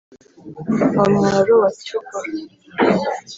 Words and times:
wa 0.97 1.05
mwaro 1.13 1.53
wa 1.61 1.69
cyokora. 1.85 2.31